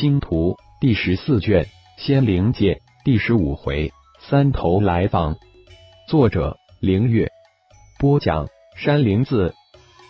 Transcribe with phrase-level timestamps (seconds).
[0.00, 1.64] 星图》第十四卷
[1.98, 2.72] 《仙灵界》
[3.04, 5.36] 第十五回：三头来访。
[6.08, 7.28] 作者：凌月。
[7.98, 9.52] 播讲：山灵子。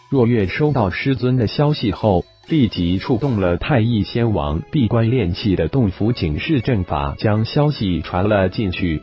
[0.09, 9.03] 若月收到师尊的消息后，立即触动了太乙仙王闭关炼气的洞府警示阵法，将消息传了进去。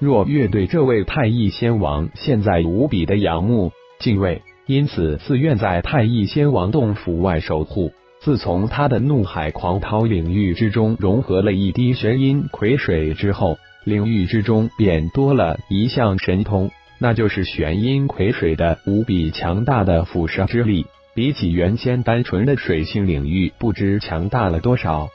[0.00, 7.92] 若月对这位太乙仙王现在无比的仰慕、敬畏，因此自愿在太乙仙王洞府外守护。
[8.20, 25.08] 自从他的怒海狂涛领域之中融合了一滴玄阴葵水之后，领域之中便多了一项神通，那就是玄阴葵水的无比强大的腐蚀之力，比起原先单纯的水性领域不知强大了多少。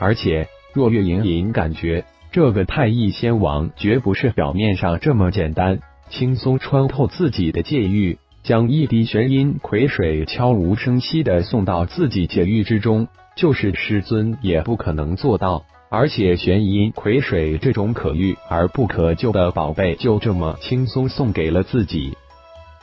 [0.00, 5.78] 而且，若月隐隐感觉，这个太乙仙王绝不是表面上这么简单，
[6.10, 8.18] 轻松穿透自己的界域。
[8.44, 15.64] 将一滴玄阴葵水悄无声息的送到自己界域之中，就是师尊也不可能做到。
[15.88, 22.18] 而且玄阴葵水这种可遇而不可救的宝贝，就这么轻松送给了自己。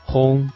[0.03, 0.49] 轰！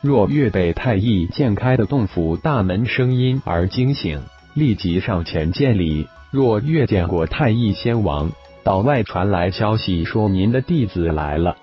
[0.00, 4.20] 若月被太乙渐开的洞府大门声音而惊醒，
[4.54, 6.08] 立即上前见礼。
[6.32, 8.32] 若月见过太乙仙王，
[8.64, 11.56] 岛外传来消息说您的弟子来了。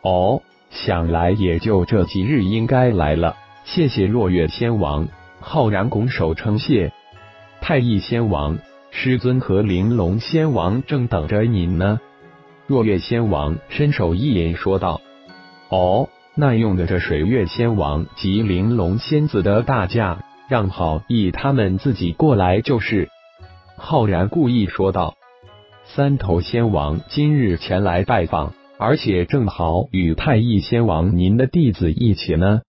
[0.00, 0.40] 哦。
[0.70, 3.36] 想来也就这几日应该来了。
[3.64, 5.08] 谢谢落月仙王，
[5.40, 6.92] 浩然拱手称谢。
[7.60, 8.58] 太乙仙王，
[8.90, 11.98] 师尊和玲珑仙王正等着您呢。
[12.66, 15.00] 若月仙王伸手一引说道
[15.70, 23.08] ：“哦，那用得着水月仙王及玲珑仙子的大驾，让好意他们自己过来就是。”
[23.78, 25.14] 浩然故意说道
[25.84, 32.60] ：“三头仙王今日前来拜访。”而且正好与太乙仙王您的弟子一起呢。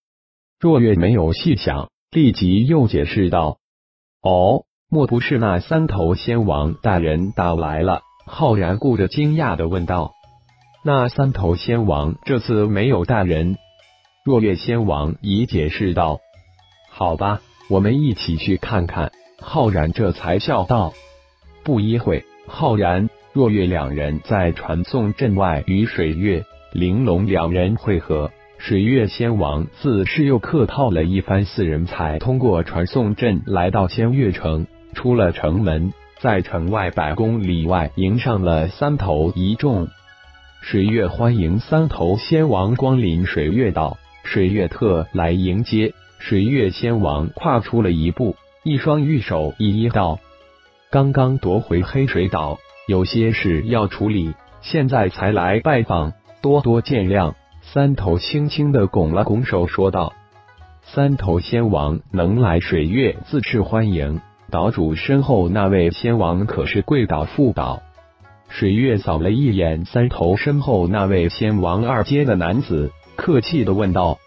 [0.59, 3.57] 若月没有细想，立即又解释道
[4.23, 10.13] ：“哦，莫不是那三头仙王大人到来了？”浩然顾着惊讶的问道
[10.83, 13.57] ：“那三头仙王这次没有大人？”
[14.25, 16.19] 若月仙王已解释道
[16.91, 20.93] ：“好吧，我们一起去看看。”浩然这才笑道
[21.63, 26.43] ：“不一会，浩然。”若月两人在传送阵外与水月、
[26.73, 34.65] 玲珑两人会合，水月仙王自是又客套了一番，四人才通过传送阵来到仙月城。
[34.95, 39.87] 出了城门，在城外百公里外迎上了三头一众。
[40.63, 45.93] 水月欢迎三头仙王光临水月岛，水月特来迎接。
[46.17, 50.17] 水月仙王跨出了一步，一双玉手一一道
[50.89, 57.33] ：“刚刚夺回黑水岛。”有些事要处理，现在才来拜访，多多见谅。
[57.61, 60.13] 三头轻轻的拱了拱手，说道
[60.83, 64.21] ：“三头仙王能来水月，自是欢迎。
[64.49, 67.83] 岛主身后那位仙王可是贵岛副岛？”
[68.47, 74.17] 水月扫了一眼三头身后那位仙王二阶的男子，客气的问道：“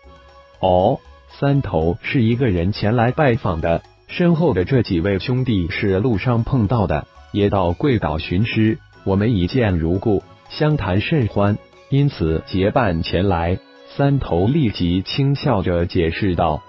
[0.61, 1.01] 哦，
[1.31, 11.59] 三头是一个人前来拜访的，身后的这几位兄弟是路上碰到的。”也到贵岛寻师，我们一见如故，相谈甚欢，
[11.89, 13.59] 因此结伴前来。
[13.97, 16.63] 三头立即轻笑着解释道：“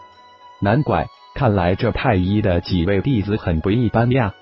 [0.59, 4.33] 难怪，看来这太医的几位弟子很不一般呀，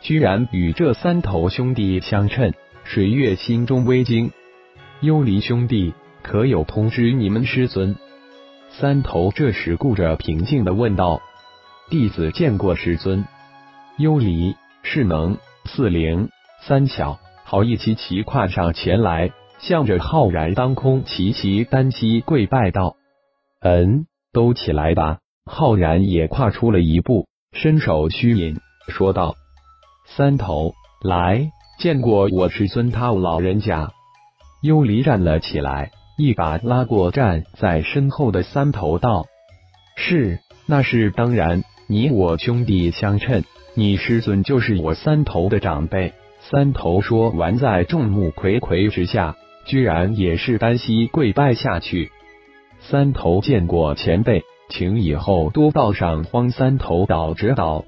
[0.00, 2.52] 居然与这三头兄弟相称。”
[2.84, 4.30] 水月心中微惊，
[5.00, 5.92] 幽离兄弟
[6.22, 7.96] 可有通知你们师尊？
[8.70, 11.20] 三头这时顾着平静的问道
[11.90, 13.26] ：“弟子见过师尊。”
[13.98, 15.36] 幽离是能。
[15.68, 16.30] 四灵
[16.66, 19.30] 三巧好一齐齐跨上前来，
[19.60, 22.96] 向着浩然当空齐齐单膝跪拜道
[23.60, 25.18] ：“嗯，都起来吧。”
[25.50, 28.58] 浩然也跨出了一步，伸手虚引，
[28.88, 29.34] 说道
[30.16, 33.92] ：“三头来见过我师尊他老人家。”
[34.62, 39.26] 幽离站了起来，一把拉过站在身后的三头道
[39.96, 43.44] ：“是，那是当然，你我兄弟相称。”
[43.78, 46.12] 你师尊就是我三头的长辈。
[46.40, 49.36] 三头说完，在众目睽睽之下，
[49.66, 52.10] 居然也是单膝跪拜下去。
[52.80, 57.84] 三头见过前辈，请以后多到上荒三头岛指导。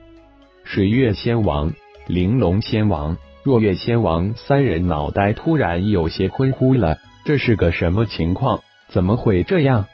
[0.62, 1.72] 水月仙王、
[2.06, 8.60] 玲珑仙王、若月仙王三人脑袋突然有些昏乎了，这是个什么情况？
[8.90, 9.86] 怎么会这样？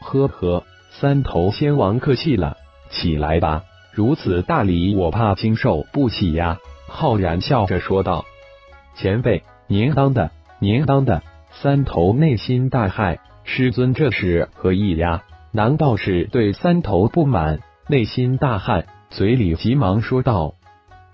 [0.00, 2.56] 呵呵，三头仙王客气了，
[2.88, 3.64] 起来吧。
[3.94, 6.58] 如此大礼，我怕经受不起呀！
[6.88, 8.24] 浩然笑着说道
[8.96, 11.22] ：“前辈，您当的，您当的。”
[11.62, 15.22] 三头内心大骇，师尊这是何意呀？
[15.52, 17.60] 难道是对三头不满？
[17.88, 20.54] 内心大骇，嘴里急忙说道：“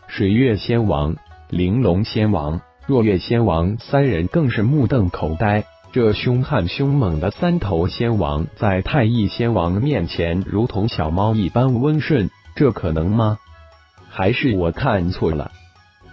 [0.09, 1.17] 水月仙王、
[1.50, 5.65] 玲珑仙王、若月仙王三人更是目瞪口呆。
[5.93, 13.38] 这凶悍凶猛的三头仙王，在太乙仙王面前如同小猫一般温顺，这可能吗？
[14.08, 15.50] 还是我看错了？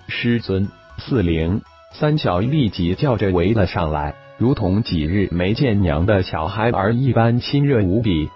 [0.07, 1.62] 师尊，四灵、
[1.94, 8.30] 三小立即叫着围了上来，如同几日没见娘的小孩儿一般亲热无比。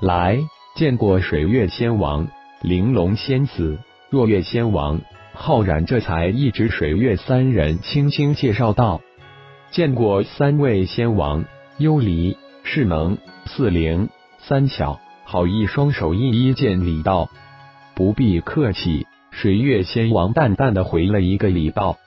[0.00, 0.38] 来，
[0.74, 2.28] 见过水月仙王、
[2.62, 3.78] 玲珑仙子、
[4.10, 5.00] 若月仙王，
[5.32, 9.00] 浩然这才一指水月三人，轻轻介绍道。
[9.70, 11.44] 见过三位仙王，
[11.78, 14.08] 幽离、世能、四灵、
[14.38, 17.28] 三小，好意双手一一见礼道
[17.96, 21.98] ：“不必客气。”水月仙王淡淡的回了一个礼道：“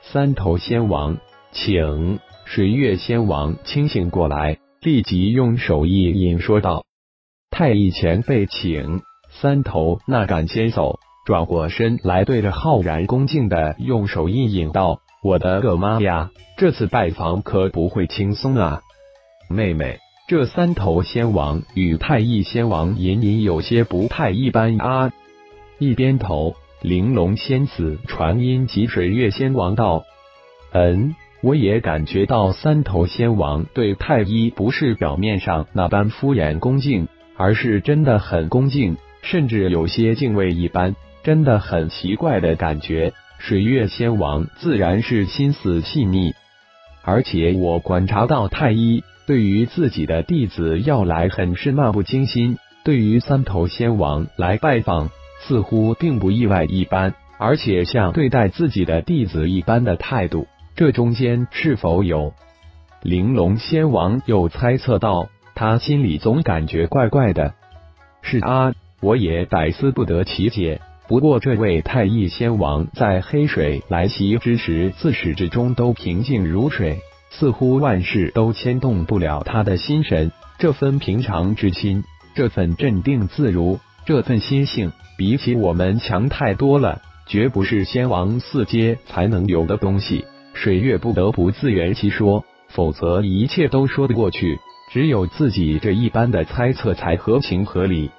[0.00, 1.18] 三头仙王，
[1.50, 6.84] 请。”水月仙王清醒过来，立即用手一引说道
[7.50, 15.00] ：“太乙前辈，请。”三头那敢先走，转过身来，对着浩然恭敬的用手一引道。
[15.24, 16.30] 我的个妈呀！
[16.56, 18.82] 这次拜访可不会轻松啊！
[19.50, 19.98] 妹妹，
[20.32, 25.12] 这三头仙王与太乙仙王隐隐有些不太一般啊！
[25.78, 30.04] 一边头，玲珑仙子传音及水月仙王道
[30.72, 46.32] ：“嗯，我也感觉到三头仙王对太一不是表面上那般敷衍恭敬，而是真的很恭敬，甚至有些敬畏一般，真的很奇怪的感觉。”水月仙王自然是心思细腻，
[47.02, 55.10] 而且我观察到太一对于自己的弟子要来很是漫不经心，对于三头仙王来拜访
[55.40, 62.34] 似乎并不意外一般，而且像对待自己的弟子一般的态度，这中间是否有？
[63.02, 67.54] 玲珑仙王又猜测到，他心里总感觉怪怪的。
[68.22, 70.80] 是啊，我也百思不得其解。
[71.08, 76.98] 不过，这位太乙仙王在黑水来袭之时，自始至终都平静如水，
[77.32, 80.30] 似乎万事都牵动不了他的心神。
[80.58, 90.24] 这份平常之心，这份镇定自如，这份心性，比起我们强太多了，绝不是仙王四阶才能有的东西。
[90.54, 94.58] 水月不得不自圆其说，否则一切都说得过去，
[94.92, 98.10] 只有自己这一般的猜测才合情合理。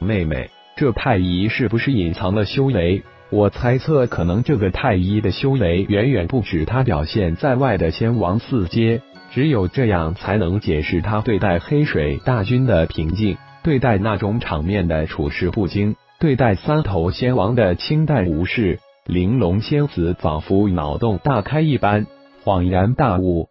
[0.00, 0.50] 妹妹。
[0.78, 3.02] 这太乙是不是隐藏了修为？
[3.30, 9.02] 我猜测，可能这个太医的修为远远不止他表现在外的仙王四阶，
[9.32, 18.78] 只有这样才能解释他对待黑水大军的平静，对待那种场面的处事不惊，对待三头仙王的清淡无视。
[19.06, 22.06] 玲珑仙子仿佛脑洞大开一般，
[22.44, 23.48] 恍然大悟。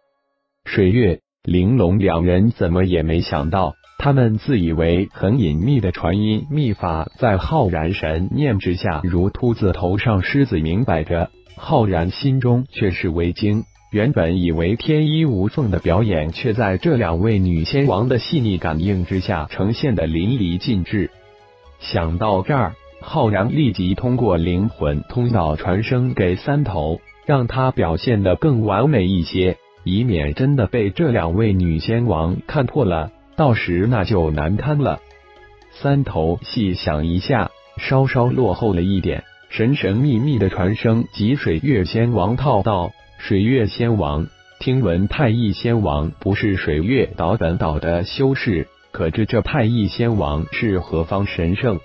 [0.64, 3.74] 水月、玲珑两人怎么也没想到。
[3.98, 11.30] 他们自以为很隐秘的传音秘法，在浩然神念之下，如秃子头上狮子明摆着。
[11.56, 21.10] 浩然心中却是为惊，原本以为天衣无缝的表演，却在这两位女仙王的细腻感应之下，呈现的淋漓尽致。
[21.80, 33.10] 想到这儿，浩然立即通过灵魂通道传声给三头，让他表现的更完美一些，以免真的被这两位女仙王看破了。
[33.36, 35.00] 到时那就难堪了。
[35.70, 44.26] 三头细想一下，稍稍落后了一点，神神秘秘的传声及水月仙王套道：“水月仙王，
[44.58, 51.78] 听闻太乙仙王不是水月岛本岛的修士，可知这太乙仙王是何方神圣？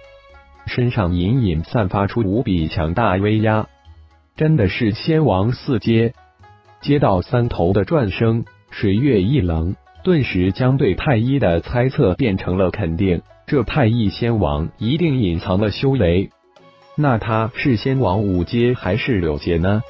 [0.68, 3.68] 身上隐隐散发出无比强大威压，
[4.38, 6.14] 真的是仙王四阶？”
[6.82, 9.76] 接到三头的转声，水月一冷。
[10.04, 16.32] 顿时将对太一的猜测变成了肯定，这太一仙王一定隐藏了修为。
[16.96, 19.84] 那他是仙王五阶还是六阶呢？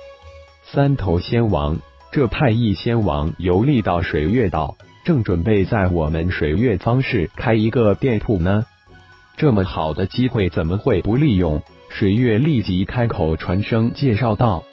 [0.63, 1.79] 三头仙王，
[2.11, 4.75] 这太一仙王游历到水月岛，
[5.05, 8.65] 正准备在我们水月方氏开一个店铺呢。
[9.37, 11.63] 这么好的机会怎么会不利用？
[11.89, 14.63] 水月立即开口传声介绍道：“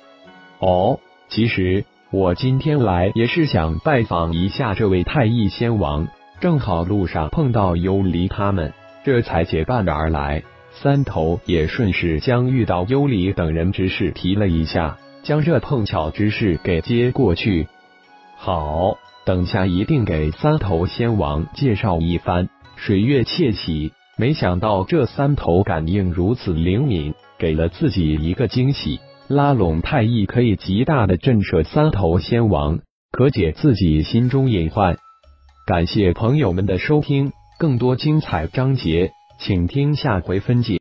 [0.59, 6.09] 哦，其实。”我今天来也是想拜访一下这位太乙仙王，
[6.41, 8.73] 正好路上碰到幽离他们，
[9.05, 10.43] 这才结伴而来。
[10.71, 17.69] 三头也顺势将遇到幽离等人之事提了一下，将这碰巧之事给接过去。
[18.39, 18.97] 好，
[19.27, 22.49] 等下一定给三头仙王介绍一番。
[22.77, 28.99] 水月窃喜，没想到这三头感应如此灵敏，给了自己一个惊喜。
[29.29, 32.81] 拉拢太乙可以极大的震慑三头仙王，
[33.13, 34.97] 可解自己心中隐患。
[35.67, 40.77] 感谢朋友们的收听，更多精彩章节，请听下回分解。